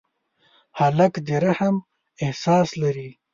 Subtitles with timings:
[0.79, 1.75] هلک د رحم
[2.23, 3.09] احساس لري.